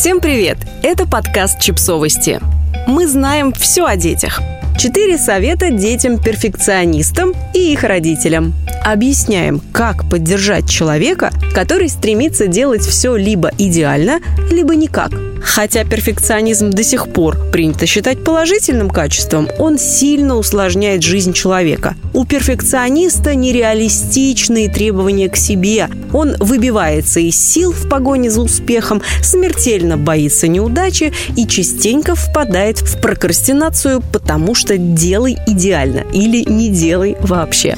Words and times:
Всем 0.00 0.20
привет! 0.20 0.56
Это 0.82 1.06
подкаст 1.06 1.60
«Чипсовости». 1.60 2.40
Мы 2.86 3.06
знаем 3.06 3.52
все 3.52 3.84
о 3.84 3.96
детях. 3.96 4.40
Четыре 4.78 5.18
совета 5.18 5.70
детям-перфекционистам 5.70 7.34
и 7.52 7.74
их 7.74 7.84
родителям. 7.84 8.54
Объясняем, 8.82 9.60
как 9.74 10.08
поддержать 10.08 10.66
человека, 10.70 11.30
который 11.54 11.90
стремится 11.90 12.46
делать 12.46 12.80
все 12.80 13.14
либо 13.14 13.50
идеально, 13.58 14.20
либо 14.50 14.74
никак– 14.74 15.12
Хотя 15.40 15.84
перфекционизм 15.84 16.70
до 16.70 16.82
сих 16.84 17.08
пор 17.08 17.36
принято 17.50 17.86
считать 17.86 18.22
положительным 18.22 18.90
качеством, 18.90 19.48
он 19.58 19.78
сильно 19.78 20.36
усложняет 20.36 21.02
жизнь 21.02 21.32
человека. 21.32 21.96
У 22.12 22.24
перфекциониста 22.24 23.34
нереалистичные 23.34 24.70
требования 24.70 25.28
к 25.28 25.36
себе. 25.36 25.88
Он 26.12 26.36
выбивается 26.38 27.20
из 27.20 27.36
сил 27.36 27.72
в 27.72 27.88
погоне 27.88 28.30
за 28.30 28.42
успехом, 28.42 29.02
смертельно 29.22 29.96
боится 29.96 30.48
неудачи 30.48 31.12
и 31.36 31.46
частенько 31.46 32.14
впадает 32.14 32.80
в 32.80 33.00
прокрастинацию, 33.00 34.02
потому 34.12 34.54
что 34.54 34.76
делай 34.76 35.36
идеально 35.46 36.04
или 36.12 36.44
не 36.48 36.68
делай 36.68 37.16
вообще. 37.20 37.76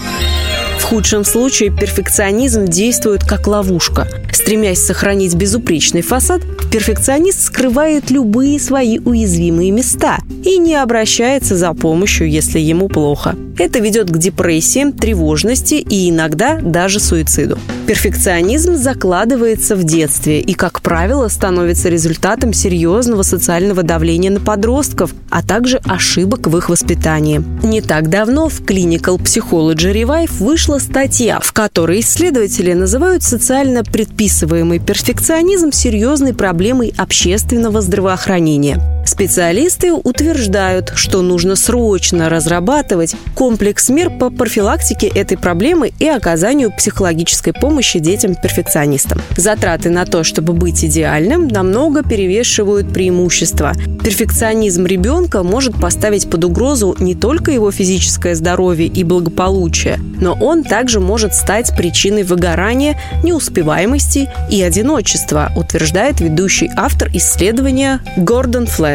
Худшем 0.92 1.24
случае 1.24 1.70
перфекционизм 1.70 2.66
действует 2.66 3.24
как 3.24 3.46
ловушка. 3.46 4.06
Стремясь 4.30 4.84
сохранить 4.84 5.34
безупречный 5.34 6.02
фасад, 6.02 6.42
перфекционист 6.70 7.40
скрывает 7.40 8.10
любые 8.10 8.60
свои 8.60 8.98
уязвимые 8.98 9.70
места 9.70 10.18
и 10.44 10.58
не 10.58 10.74
обращается 10.74 11.56
за 11.56 11.72
помощью, 11.72 12.28
если 12.28 12.58
ему 12.58 12.90
плохо. 12.90 13.36
Это 13.58 13.78
ведет 13.78 14.10
к 14.10 14.18
депрессиям, 14.18 14.92
тревожности 14.92 15.76
и 15.76 16.10
иногда 16.10 16.58
даже 16.60 17.00
суициду. 17.00 17.58
Перфекционизм 17.92 18.76
закладывается 18.76 19.76
в 19.76 19.84
детстве 19.84 20.40
и, 20.40 20.54
как 20.54 20.80
правило, 20.80 21.28
становится 21.28 21.90
результатом 21.90 22.54
серьезного 22.54 23.22
социального 23.22 23.82
давления 23.82 24.30
на 24.30 24.40
подростков, 24.40 25.14
а 25.28 25.42
также 25.42 25.76
ошибок 25.84 26.46
в 26.46 26.56
их 26.56 26.70
воспитании. 26.70 27.44
Не 27.62 27.82
так 27.82 28.08
давно 28.08 28.48
в 28.48 28.62
Clinical 28.62 29.18
Psychology 29.18 29.92
Revive 29.92 30.32
вышла 30.38 30.78
статья, 30.78 31.38
в 31.40 31.52
которой 31.52 32.00
исследователи 32.00 32.72
называют 32.72 33.24
социально 33.24 33.84
предписываемый 33.84 34.78
перфекционизм 34.78 35.70
серьезной 35.70 36.32
проблемой 36.32 36.94
общественного 36.96 37.82
здравоохранения. 37.82 38.80
Специалисты 39.04 39.92
утверждают, 39.92 40.92
что 40.94 41.22
нужно 41.22 41.56
срочно 41.56 42.28
разрабатывать 42.28 43.16
комплекс 43.34 43.88
мер 43.88 44.10
по 44.10 44.30
профилактике 44.30 45.08
этой 45.08 45.36
проблемы 45.36 45.92
и 45.98 46.08
оказанию 46.08 46.70
психологической 46.70 47.52
помощи 47.52 47.98
детям-перфекционистам. 47.98 49.20
Затраты 49.36 49.90
на 49.90 50.06
то, 50.06 50.22
чтобы 50.22 50.52
быть 50.52 50.84
идеальным, 50.84 51.48
намного 51.48 52.02
перевешивают 52.02 52.92
преимущества. 52.92 53.72
Перфекционизм 54.04 54.86
ребенка 54.86 55.42
может 55.42 55.80
поставить 55.80 56.30
под 56.30 56.44
угрозу 56.44 56.96
не 56.98 57.14
только 57.14 57.50
его 57.50 57.70
физическое 57.70 58.34
здоровье 58.34 58.86
и 58.86 59.04
благополучие, 59.04 59.98
но 60.20 60.34
он 60.40 60.62
также 60.62 61.00
может 61.00 61.34
стать 61.34 61.76
причиной 61.76 62.22
выгорания, 62.22 63.00
неуспеваемости 63.24 64.30
и 64.50 64.62
одиночества, 64.62 65.50
утверждает 65.56 66.20
ведущий 66.20 66.70
автор 66.76 67.08
исследования 67.14 68.00
Гордон 68.16 68.66
Флетт. 68.66 68.91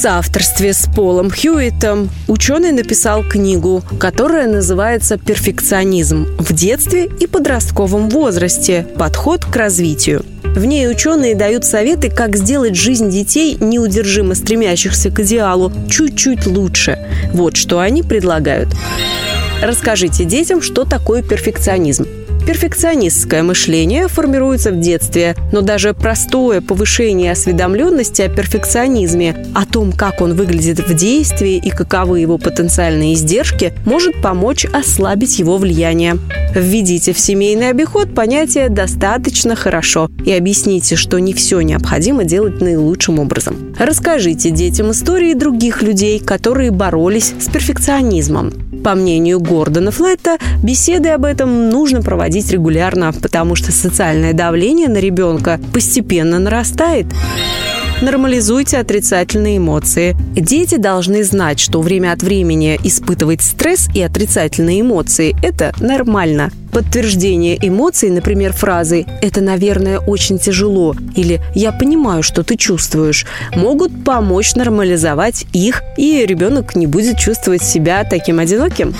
Соавторстве 0.00 0.72
с 0.72 0.86
Полом 0.86 1.30
Хьюитом 1.30 2.08
ученый 2.26 2.72
написал 2.72 3.22
книгу, 3.22 3.84
которая 3.98 4.48
называется 4.48 5.18
«Перфекционизм 5.18 6.26
в 6.38 6.54
детстве 6.54 7.04
и 7.04 7.26
подростковом 7.26 8.08
возрасте. 8.08 8.86
Подход 8.96 9.44
к 9.44 9.54
развитию». 9.54 10.24
В 10.42 10.64
ней 10.64 10.88
ученые 10.88 11.34
дают 11.34 11.66
советы, 11.66 12.08
как 12.08 12.34
сделать 12.38 12.76
жизнь 12.76 13.10
детей, 13.10 13.58
неудержимо 13.60 14.34
стремящихся 14.34 15.10
к 15.10 15.20
идеалу, 15.20 15.70
чуть-чуть 15.90 16.46
лучше. 16.46 16.98
Вот 17.34 17.58
что 17.58 17.78
они 17.78 18.02
предлагают. 18.02 18.70
Расскажите 19.60 20.24
детям, 20.24 20.62
что 20.62 20.86
такое 20.86 21.22
перфекционизм. 21.22 22.06
Перфекционистское 22.46 23.42
мышление 23.42 24.08
формируется 24.08 24.72
в 24.72 24.80
детстве, 24.80 25.36
но 25.52 25.60
даже 25.60 25.94
простое 25.94 26.60
повышение 26.60 27.32
осведомленности 27.32 28.22
о 28.22 28.28
перфекционизме, 28.28 29.46
о 29.54 29.66
том, 29.66 29.92
как 29.92 30.20
он 30.20 30.34
выглядит 30.34 30.80
в 30.80 30.94
действии 30.94 31.56
и 31.56 31.70
каковы 31.70 32.20
его 32.20 32.38
потенциальные 32.38 33.14
издержки, 33.14 33.72
может 33.84 34.20
помочь 34.22 34.64
ослабить 34.64 35.38
его 35.38 35.58
влияние. 35.58 36.18
Введите 36.54 37.12
в 37.12 37.18
семейный 37.18 37.70
обиход 37.70 38.14
понятие 38.14 38.68
«достаточно 38.68 39.54
хорошо» 39.54 40.10
и 40.24 40.32
объясните, 40.32 40.96
что 40.96 41.18
не 41.18 41.32
все 41.32 41.60
необходимо 41.60 42.24
делать 42.24 42.60
наилучшим 42.60 43.18
образом. 43.20 43.74
Расскажите 43.78 44.50
детям 44.50 44.90
истории 44.90 45.34
других 45.34 45.82
людей, 45.82 46.18
которые 46.18 46.70
боролись 46.70 47.32
с 47.38 47.48
перфекционизмом. 47.48 48.52
По 48.82 48.94
мнению 48.94 49.40
Гордона 49.40 49.90
Флетта, 49.90 50.38
беседы 50.62 51.10
об 51.10 51.24
этом 51.24 51.68
нужно 51.68 52.02
проводить 52.02 52.50
регулярно, 52.50 53.12
потому 53.12 53.54
что 53.54 53.72
социальное 53.72 54.32
давление 54.32 54.88
на 54.88 54.98
ребенка 54.98 55.60
постепенно 55.72 56.38
нарастает. 56.38 57.06
Нормализуйте 58.02 58.78
отрицательные 58.78 59.58
эмоции. 59.58 60.16
Дети 60.34 60.76
должны 60.76 61.22
знать, 61.22 61.60
что 61.60 61.82
время 61.82 62.12
от 62.12 62.22
времени 62.22 62.80
испытывать 62.82 63.42
стресс 63.42 63.88
и 63.94 64.00
отрицательные 64.00 64.80
эмоции– 64.80 65.36
это 65.42 65.74
нормально. 65.80 66.50
Подтверждение 66.72 67.58
эмоций, 67.60 68.08
например, 68.08 68.54
фразы 68.54 69.04
«это, 69.20 69.42
наверное, 69.42 69.98
очень 69.98 70.38
тяжело» 70.38 70.96
или 71.14 71.42
«я 71.54 71.72
понимаю, 71.72 72.22
что 72.22 72.42
ты 72.42 72.56
чувствуешь», 72.56 73.26
могут 73.54 74.02
помочь 74.02 74.54
нормализовать 74.54 75.44
их, 75.52 75.82
и 75.98 76.24
ребенок 76.24 76.76
не 76.76 76.86
будет 76.86 77.18
чувствовать 77.18 77.62
себя 77.62 78.04
таким 78.04 78.38
одиноким. 78.38 78.94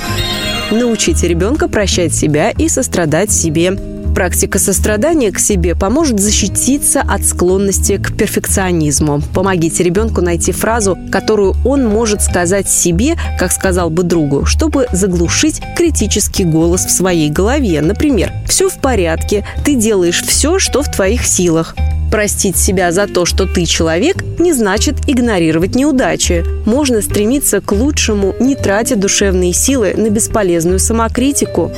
Научите 0.71 1.27
ребенка 1.27 1.69
прощать 1.69 2.15
себя 2.15 2.51
и 2.51 2.69
сострадать 2.69 3.33
себе. 3.33 3.79
Практика 4.15 4.59
сострадания 4.59 5.31
к 5.31 5.39
себе 5.39 5.75
поможет 5.75 6.21
защититься 6.21 7.01
от 7.01 7.25
склонности 7.25 7.97
к 7.97 8.17
перфекционизму. 8.17 9.23
Помогите 9.35 9.83
ребенку 9.85 10.21
найти 10.21 10.53
фразу, 10.53 10.99
которую 11.11 11.55
он 11.65 11.87
может 11.87 12.21
сказать 12.21 12.69
себе, 12.69 13.17
как 13.39 13.53
сказал 13.53 13.89
бы 13.89 14.03
другу, 14.03 14.45
чтобы 14.47 14.87
заглушить 14.93 15.63
критический 15.77 16.45
голос 16.45 16.85
в 16.85 16.91
своей 16.91 17.31
голове. 17.31 17.81
Например, 17.81 18.33
«Все 18.47 18.69
в 18.69 18.79
порядке, 18.79 19.47
ты 19.65 19.75
делаешь 19.75 20.23
все, 20.23 20.59
что 20.59 20.83
в 20.83 20.91
твоих 20.91 21.25
силах». 21.25 21.75
Простить 22.11 22.57
себя 22.57 22.91
за 22.91 23.07
то, 23.07 23.25
что 23.25 23.47
ты 23.47 23.65
человек, 23.67 24.25
не 24.41 24.53
значит 24.53 24.97
игнорировать 25.07 25.77
неудачи. 25.77 26.45
Можно 26.67 27.03
стремиться 27.03 27.61
к 27.61 27.71
лучшему, 27.71 28.35
не 28.41 28.57
тратя 28.57 28.97
душевные 28.97 29.53
силы 29.53 29.95
на 29.97 30.11
бесполезную 30.11 30.81
самокритику. 30.81 31.71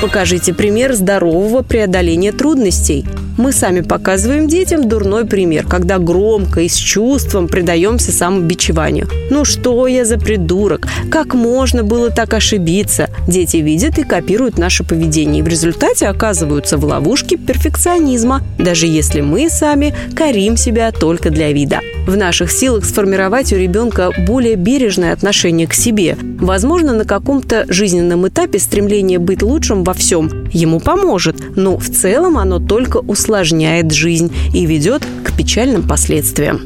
Покажите 0.00 0.52
пример 0.52 0.94
здорового 0.94 1.62
преодоления 1.62 2.30
трудностей. 2.32 3.06
Мы 3.38 3.52
сами 3.52 3.80
показываем 3.80 4.46
детям 4.46 4.88
дурной 4.88 5.26
пример, 5.26 5.66
когда 5.66 5.98
громко 5.98 6.60
и 6.60 6.68
с 6.68 6.76
чувством 6.76 7.48
предаемся 7.48 8.12
самобичеванию. 8.12 9.08
«Ну 9.30 9.44
что 9.44 9.86
я 9.86 10.04
за 10.04 10.18
придурок? 10.18 10.86
Как 11.10 11.34
можно 11.34 11.82
было 11.82 12.10
так 12.10 12.34
ошибиться?» 12.34 13.08
Дети 13.26 13.58
видят 13.58 13.98
и 13.98 14.04
копируют 14.04 14.58
наше 14.58 14.84
поведение, 14.84 15.40
и 15.40 15.42
в 15.42 15.48
результате 15.48 16.06
оказываются 16.06 16.76
в 16.76 16.84
ловушке 16.84 17.36
перфекционизма, 17.36 18.42
даже 18.58 18.86
если 18.86 19.22
мы 19.22 19.48
сами 19.48 19.94
корим 20.14 20.56
себя 20.56 20.92
только 20.92 21.30
для 21.30 21.52
вида. 21.52 21.80
В 22.06 22.16
наших 22.16 22.52
силах 22.52 22.84
сформировать 22.84 23.52
у 23.52 23.56
ребенка 23.56 24.12
более 24.26 24.54
бережное 24.54 25.12
отношение 25.12 25.66
к 25.66 25.74
себе. 25.74 26.16
Возможно, 26.38 26.92
на 26.92 27.04
каком-то 27.04 27.66
жизненном 27.68 28.28
этапе 28.28 28.60
стремление 28.60 29.18
быть 29.18 29.42
лучшим 29.42 29.82
во 29.82 29.92
всем 29.92 30.48
ему 30.52 30.78
поможет, 30.78 31.56
но 31.56 31.76
в 31.76 31.90
целом 31.90 32.38
оно 32.38 32.60
только 32.60 32.98
усложняет 32.98 33.90
жизнь 33.90 34.32
и 34.54 34.66
ведет 34.66 35.02
к 35.24 35.36
печальным 35.36 35.86
последствиям. 35.86 36.60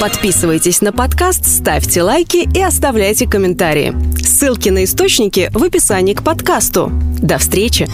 Подписывайтесь 0.00 0.80
на 0.80 0.92
подкаст, 0.92 1.44
ставьте 1.44 2.02
лайки 2.02 2.48
и 2.56 2.62
оставляйте 2.62 3.26
комментарии. 3.26 3.94
Ссылки 4.22 4.68
на 4.68 4.84
источники 4.84 5.50
в 5.52 5.64
описании 5.64 6.14
к 6.14 6.22
подкасту. 6.22 6.92
До 7.20 7.38
встречи! 7.38 7.88